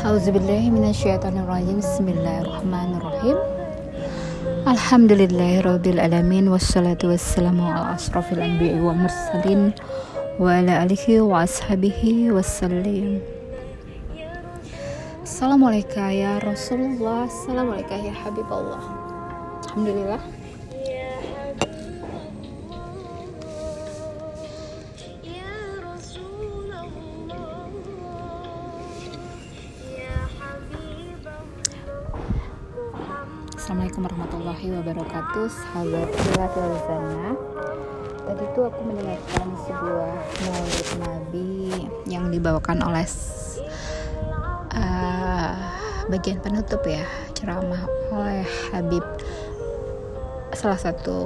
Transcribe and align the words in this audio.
Auzubillahiminasyaitonirrajim 0.00 1.84
Bismillahirrahmanirrahim. 1.84 3.36
Alhamdulillahirrabbilalamin 4.64 6.48
Wassalatu 6.48 7.12
wassalamu 7.12 7.68
ala 7.68 8.00
asrafil 8.00 8.40
anbiya 8.40 8.80
wa 8.80 8.96
mursalin 8.96 9.76
Wa 10.40 10.56
ala 10.56 10.88
alihi 10.88 11.20
wa 11.20 11.44
ashabihi 11.44 12.32
wassalim. 12.32 13.20
Assalamualaikum 15.20 16.08
ya 16.08 16.40
Rasulullah. 16.40 17.28
Assalamualaikum 17.28 18.00
ya 18.00 18.16
Habibullah. 18.24 18.80
Alhamdulillah 19.68 20.39
Assalamualaikum 33.60 34.08
warahmatullahi 34.08 34.66
wabarakatuh 34.72 35.44
Sahabat 35.52 36.08
Silatul 36.16 36.72
Zana. 36.80 37.36
Tadi 38.24 38.44
itu 38.48 38.60
aku 38.64 38.80
mendengarkan 38.88 39.48
sebuah 39.68 40.12
maulid 40.48 40.88
Nabi 40.96 41.52
Yang 42.08 42.24
dibawakan 42.40 42.80
oleh 42.80 43.04
uh, 44.72 45.52
Bagian 46.08 46.40
penutup 46.40 46.80
ya 46.88 47.04
Ceramah 47.36 47.84
oleh 48.08 48.48
Habib. 48.72 49.04
Salah 50.56 50.80
satu 50.80 51.20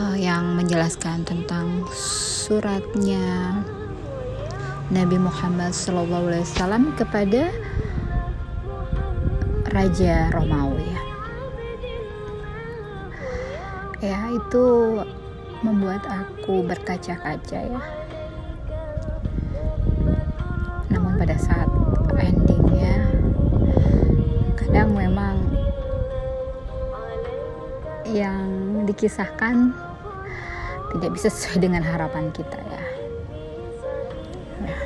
uh, 0.00 0.16
Yang 0.16 0.64
menjelaskan 0.64 1.28
tentang 1.28 1.84
suratnya 1.92 3.60
Nabi 4.88 5.20
Muhammad 5.20 5.76
SAW 5.76 6.40
kepada 6.96 7.52
Raja 9.74 10.30
Romawi. 10.30 10.86
Ya 13.98 14.30
itu 14.30 14.66
membuat 15.66 16.06
aku 16.06 16.62
berkaca-kaca 16.62 17.58
ya. 17.58 17.82
Namun 20.94 21.18
pada 21.18 21.34
saat 21.34 21.66
endingnya 22.14 23.02
kadang 24.54 24.94
memang 24.94 25.42
yang 28.06 28.46
dikisahkan 28.86 29.74
tidak 30.94 31.10
bisa 31.18 31.26
sesuai 31.34 31.58
dengan 31.66 31.82
harapan 31.82 32.30
kita 32.30 32.62
ya. 32.62 32.84
Nah, 34.62 34.80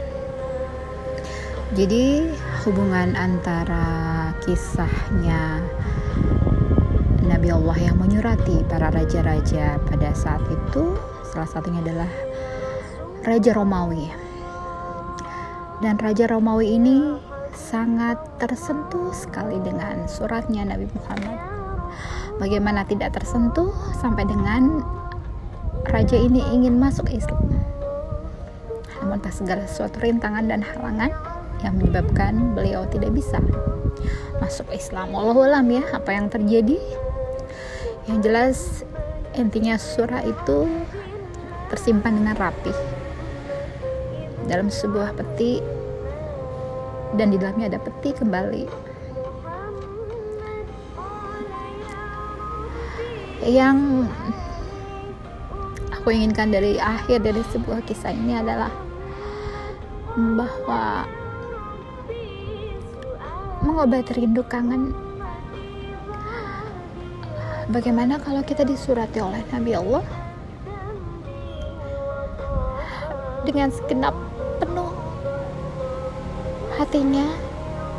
jadi 1.77 2.33
hubungan 2.67 3.15
antara 3.15 3.87
kisahnya 4.43 5.63
Nabi 7.23 7.55
Allah 7.55 7.79
yang 7.79 7.97
menyurati 8.03 8.67
para 8.67 8.91
raja-raja 8.91 9.79
pada 9.87 10.11
saat 10.11 10.43
itu 10.51 10.99
salah 11.31 11.47
satunya 11.47 11.79
adalah 11.85 12.11
Raja 13.23 13.55
Romawi. 13.55 14.11
Dan 15.79 16.03
Raja 16.03 16.27
Romawi 16.27 16.75
ini 16.81 16.99
sangat 17.55 18.19
tersentuh 18.43 19.15
sekali 19.15 19.63
dengan 19.63 20.11
suratnya 20.11 20.67
Nabi 20.67 20.91
Muhammad. 20.99 21.39
Bagaimana 22.43 22.83
tidak 22.91 23.15
tersentuh 23.15 23.71
sampai 24.03 24.27
dengan 24.27 24.83
raja 25.87 26.19
ini 26.19 26.43
ingin 26.51 26.75
masuk 26.79 27.07
Islam. 27.11 27.63
Namun 28.99 29.23
tak 29.23 29.35
segala 29.37 29.63
sesuatu 29.71 30.03
rintangan 30.03 30.51
dan 30.51 30.63
halangan 30.63 31.28
yang 31.63 31.75
menyebabkan 31.79 32.55
beliau 32.55 32.87
tidak 32.87 33.15
bisa 33.15 33.43
masuk 34.39 34.67
Islam. 34.71 35.11
Wallahualam 35.11 35.67
ya 35.71 35.83
apa 35.91 36.11
yang 36.15 36.31
terjadi? 36.31 36.79
Yang 38.07 38.19
jelas 38.25 38.59
intinya 39.35 39.77
surah 39.77 40.23
itu 40.25 40.71
tersimpan 41.69 42.23
dengan 42.23 42.37
rapi. 42.39 42.73
Dalam 44.49 44.73
sebuah 44.73 45.13
peti 45.13 45.61
dan 47.17 47.33
di 47.33 47.37
dalamnya 47.37 47.77
ada 47.77 47.81
peti 47.81 48.17
kembali. 48.17 48.65
Yang 53.49 54.09
aku 55.95 56.09
inginkan 56.13 56.53
dari 56.53 56.81
akhir 56.81 57.23
dari 57.23 57.41
sebuah 57.53 57.85
kisah 57.85 58.13
ini 58.13 58.41
adalah 58.41 58.73
bahwa 60.17 61.07
mengobati 63.69 64.17
rindu 64.17 64.41
kangen. 64.49 64.97
Bagaimana 67.69 68.17
kalau 68.17 68.41
kita 68.41 68.65
disurati 68.65 69.21
oleh 69.21 69.45
Nabi 69.53 69.77
Allah? 69.77 70.01
Dengan 73.45 73.69
segenap 73.69 74.17
penuh 74.57 74.89
hatinya 76.81 77.29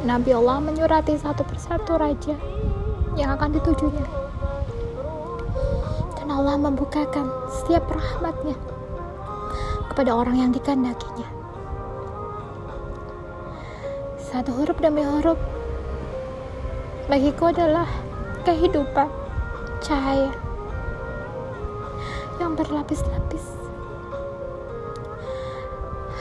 Nabi 0.02 0.34
Allah 0.34 0.58
menyurati 0.58 1.14
satu 1.22 1.46
persatu 1.46 2.02
raja 2.02 2.34
yang 3.14 3.38
akan 3.38 3.54
ditujunya. 3.62 4.10
Dan 6.18 6.34
Allah 6.34 6.58
membukakan 6.58 7.30
setiap 7.62 7.86
rahmatnya 7.94 8.58
kepada 9.94 10.18
orang 10.18 10.42
yang 10.42 10.50
dikandakinya 10.50 11.40
satu 14.30 14.54
huruf 14.54 14.78
demi 14.78 15.02
huruf 15.02 15.42
bagiku 17.10 17.50
adalah 17.50 17.90
kehidupan 18.46 19.10
cahaya 19.82 20.30
yang 22.38 22.54
berlapis-lapis 22.54 23.50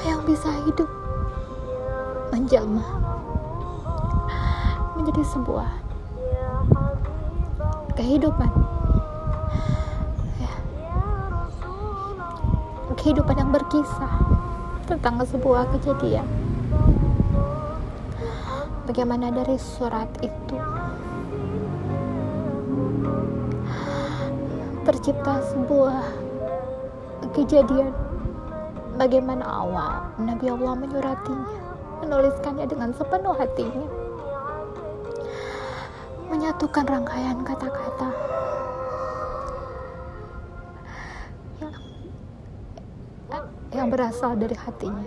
yang 0.09 0.25
bisa 0.25 0.49
hidup 0.65 0.88
menjelma 2.32 2.81
menjadi 4.97 5.28
sebuah 5.28 5.69
kehidupan 7.93 8.49
ya. 10.41 10.53
kehidupan 12.97 13.37
yang 13.37 13.53
berkisah 13.53 14.15
tentang 14.88 15.20
sebuah 15.20 15.69
kejadian 15.76 16.38
bagaimana 18.88 19.28
dari 19.28 19.60
surat 19.60 20.09
itu? 20.25 20.56
Tercipta 24.88 25.44
sebuah 25.53 26.00
kejadian. 27.37 27.93
Bagaimana 28.97 29.44
awal 29.47 30.10
Nabi 30.19 30.50
Allah 30.50 30.75
menyuratinya 30.75 31.60
menuliskannya 32.03 32.66
dengan 32.66 32.91
sepenuh 32.97 33.37
hatinya. 33.37 33.87
Menyatukan 36.32 36.84
rangkaian 36.88 37.38
kata-kata. 37.44 38.09
Yang, 43.28 43.44
yang 43.76 43.88
berasal 43.93 44.32
dari 44.34 44.56
hatinya 44.56 45.06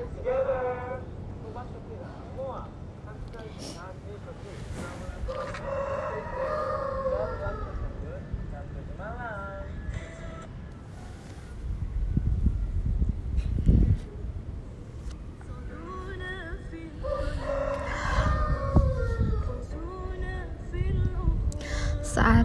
saat 22.12 22.44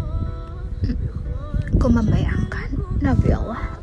aku 1.75 1.91
membayangkan 1.91 2.71
Nabi 3.03 3.35
Allah 3.35 3.83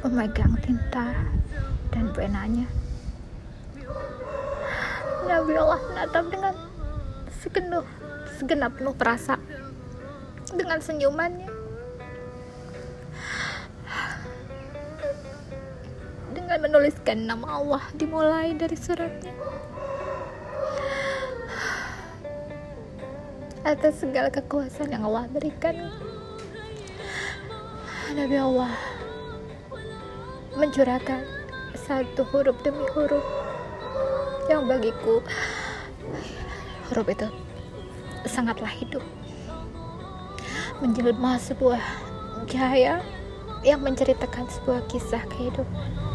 memegang 0.00 0.56
tinta 0.64 1.12
dan 1.92 2.08
penanya. 2.16 2.64
Nabi 5.28 5.52
Allah 5.60 5.76
menatap 5.92 6.24
dengan 6.32 6.56
segenap 7.44 7.84
segenap 8.40 8.72
penuh 8.80 8.96
perasa 8.96 9.36
dengan 10.56 10.80
senyumannya 10.80 11.52
dengan 16.32 16.58
menuliskan 16.64 17.28
nama 17.28 17.60
Allah 17.60 17.84
dimulai 17.92 18.56
dari 18.56 18.72
suratnya 18.72 19.36
atas 23.64 24.00
segala 24.00 24.32
kekuasaan 24.32 24.92
yang 24.92 25.04
Allah 25.04 25.28
berikan. 25.28 25.92
Nabi 28.10 28.36
Allah 28.40 28.72
mencurahkan 30.56 31.22
satu 31.76 32.26
huruf 32.32 32.58
demi 32.64 32.82
huruf 32.96 33.22
yang 34.48 34.66
bagiku. 34.66 35.22
Huruf 36.90 37.06
itu 37.06 37.28
sangatlah 38.26 38.70
hidup 38.70 39.04
menjelma 40.80 41.36
sebuah 41.36 41.80
cahaya 42.48 43.04
yang 43.60 43.84
menceritakan 43.84 44.48
sebuah 44.48 44.80
kisah 44.88 45.20
kehidupan 45.28 46.09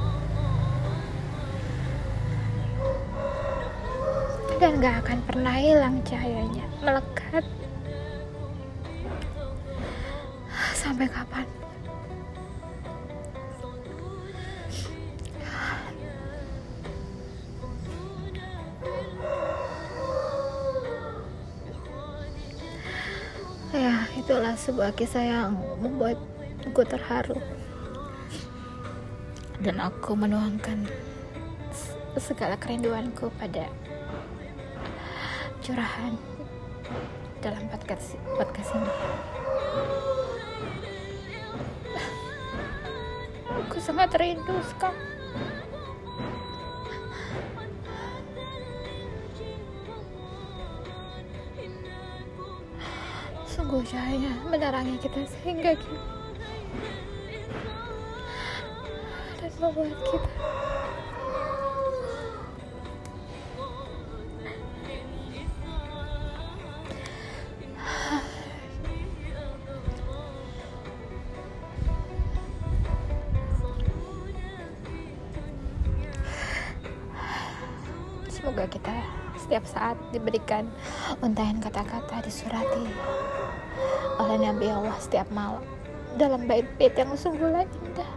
dan 4.55 4.79
gak 4.79 5.03
akan 5.03 5.19
pernah 5.27 5.55
hilang 5.59 5.99
cahayanya. 6.07 6.63
Melekat. 6.79 7.43
Sampai 10.71 11.11
kapan? 11.11 11.43
Ya 23.75 24.07
itulah 24.15 24.55
sebuah 24.55 24.95
kisah 24.95 25.25
yang 25.25 25.59
membuatku 25.83 26.81
terharu. 26.87 27.35
Dan 29.59 29.83
aku 29.83 30.15
menuangkan 30.15 30.87
segala 32.15 32.55
kerinduanku 32.55 33.27
pada 33.35 33.67
curahan 35.65 36.13
dalam 37.41 37.65
podcast 37.73 38.21
podcast 38.37 38.69
ini. 38.77 38.93
Aku 43.49 43.81
sangat 43.81 44.13
rindu 44.13 44.61
sekali. 44.61 45.01
Sungguh 53.49 53.81
cahaya 53.89 54.37
menerangi 54.45 55.01
kita 55.01 55.25
sehingga 55.41 55.73
kita 55.73 56.05
dan 59.41 59.51
membuat 59.57 59.97
kita 60.13 60.29
Semoga 78.55 78.71
kita 78.71 78.95
setiap 79.35 79.67
saat 79.67 79.99
diberikan 80.15 80.71
untayan 81.19 81.59
kata-kata 81.59 82.23
disurati 82.23 82.87
oleh 84.15 84.47
Nabi 84.47 84.71
Allah 84.71 84.95
setiap 84.95 85.27
malam 85.27 85.59
dalam 86.15 86.47
bait-bait 86.47 86.95
yang 86.95 87.11
sungguhlah 87.19 87.67
indah. 87.67 88.11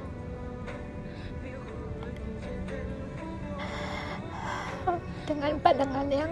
Dengan 5.27 5.59
pandangan 5.59 6.07
yang 6.07 6.31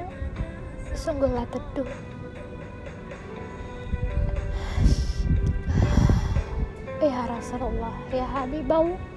sungguhlah 0.94 1.42
teduh. 1.50 1.90
Ya 7.02 7.26
Rasulullah, 7.26 7.98
ya 8.14 8.22
Habibullah. 8.22 9.15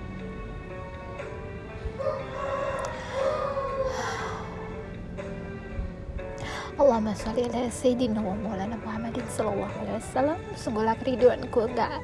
Allahumma 6.90 7.14
sholli 7.14 7.46
ala 7.46 7.70
sayyidina 7.70 8.18
wa 8.18 8.34
maulana 8.34 8.74
Muhammadin 8.82 9.22
sallallahu 9.30 9.78
alaihi 9.78 10.02
wasallam. 10.02 10.42
Sungguhlah 10.58 10.98
keriduanku 10.98 11.70
enggak 11.70 12.02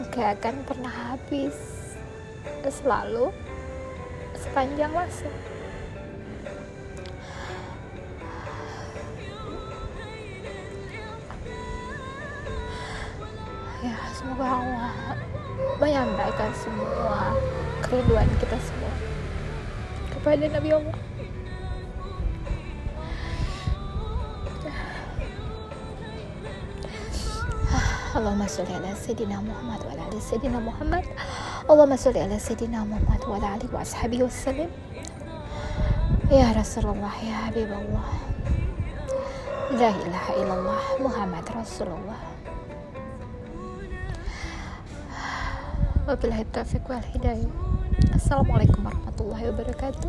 enggak 0.00 0.28
akan 0.40 0.54
pernah 0.64 0.88
habis 1.12 1.52
selalu 2.64 3.28
sepanjang 4.32 4.96
masa. 4.96 5.28
Ya, 13.84 13.96
semoga 14.16 14.64
Allah 14.64 15.20
menyampaikan 15.84 16.48
semua 16.56 17.36
kerinduan 17.84 18.24
kita 18.40 18.56
semua 18.56 18.92
kepada 20.16 20.48
Nabi 20.48 20.72
Allah. 20.80 21.05
Allahumma 28.16 28.48
sholli 28.48 28.72
ala 28.72 28.96
sayyidina 28.96 29.44
Muhammad 29.44 29.84
wa 29.84 29.92
ala 29.92 30.08
ali 30.08 30.48
Muhammad. 30.48 31.04
Allahumma 31.68 32.00
sholli 32.00 32.24
ala 32.24 32.40
sayyidina 32.40 32.80
Muhammad 32.88 33.20
wa 33.28 33.36
ala 33.36 33.60
alihi 33.60 33.68
wa 33.68 33.84
ashabihi 33.84 34.24
wasallim. 34.24 34.72
Ya 36.32 36.48
Rasulullah, 36.56 37.12
ya 37.20 37.44
Habibullah. 37.44 38.08
La 39.76 39.92
ilaha 39.92 40.32
illallah 40.32 40.82
Muhammad 40.96 41.44
Rasulullah. 41.44 42.20
Wabillahi 46.08 46.48
taufiq 46.56 46.88
wal 46.88 47.04
hidayah. 47.12 47.52
Assalamualaikum 48.16 48.80
warahmatullahi 48.80 49.52
wabarakatuh. 49.52 50.08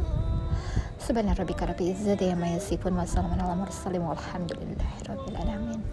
Subhana 0.96 1.36
rabbika 1.36 1.68
rabbil 1.68 1.92
izzati 1.92 2.32
amma 2.32 2.56
yasifun 2.56 2.96
wa 2.96 3.04
salamun 3.04 3.36
ala 3.36 3.52
mursalin 3.52 4.00
walhamdulillahi 4.00 5.12
rabbil 5.12 5.36
alamin. 5.44 5.84